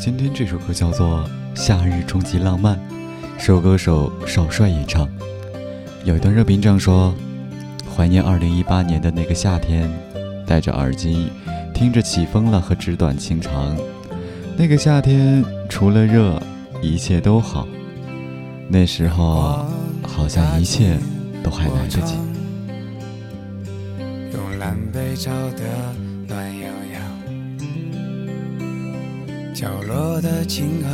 [0.00, 1.28] 今天这首歌叫做
[1.60, 2.74] 《夏日终极浪漫》，
[3.38, 5.06] 是由歌手少帅演唱。
[6.04, 7.14] 有一段热评这样说：
[7.94, 9.92] 怀念2018年的那个夏天，
[10.46, 11.30] 戴着耳机，
[11.74, 13.76] 听着起风了和纸短情长。
[14.56, 16.42] 那个夏天除了热，
[16.80, 17.68] 一切都好。
[18.70, 19.66] 那时候
[20.02, 20.96] 好像一切
[21.44, 22.14] 都还来得及。
[24.32, 25.62] 用蓝杯照的
[26.26, 26.79] 暖阳。
[29.60, 30.88] 角落的清河，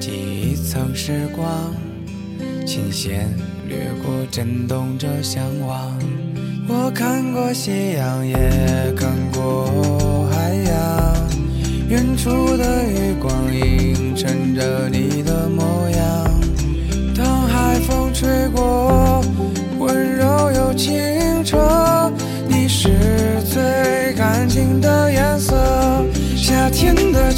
[0.00, 1.72] 记忆曾时光，
[2.66, 3.28] 琴弦
[3.68, 5.96] 掠过，震动着向往。
[6.66, 8.36] 我看过夕阳，也
[8.96, 11.14] 看过海洋，
[11.88, 15.22] 远处的余光映衬着你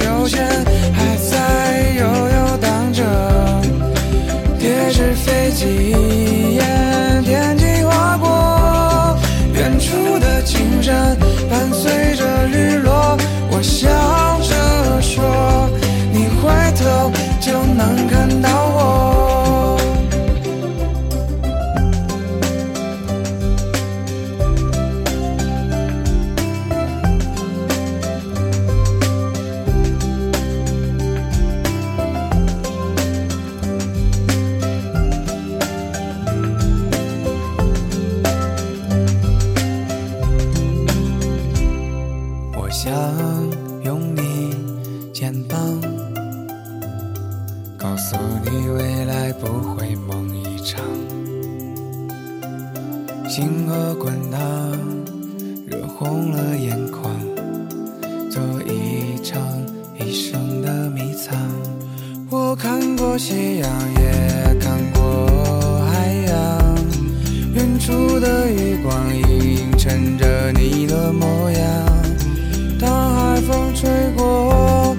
[0.00, 0.49] 秋千
[42.90, 42.98] 想
[43.84, 44.52] 拥你
[45.12, 45.56] 肩膀，
[47.78, 50.84] 告诉你未来不会梦一场。
[53.28, 54.40] 星河滚烫，
[55.68, 57.14] 热红了眼眶，
[58.28, 59.40] 做一场
[60.00, 61.38] 一生的迷藏。
[62.28, 66.74] 我看过夕阳，也看过海洋，
[67.54, 71.99] 远处的余光映衬着你的模样。
[72.80, 74.89] 当海风吹过，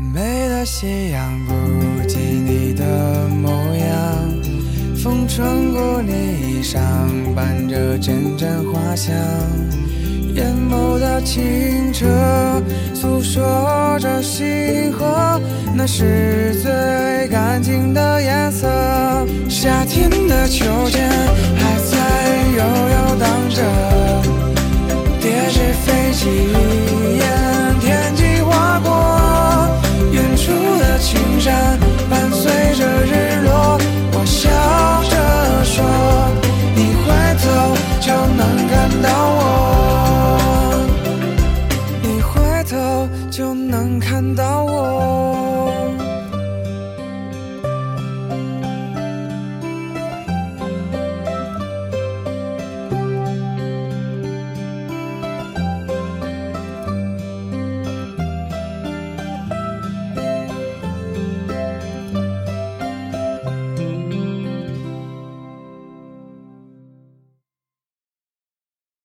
[0.00, 4.32] 再美的夕阳不及你的模样，
[4.96, 6.12] 风穿过你
[6.58, 6.80] 衣裳，
[7.34, 9.14] 伴着阵阵花香。
[10.34, 12.06] 眼眸的清澈，
[12.94, 15.40] 诉说着星河，
[15.74, 18.66] 那是最干净的颜色。
[19.48, 21.96] 夏天的秋千还在
[22.56, 23.09] 悠悠
[39.00, 39.39] no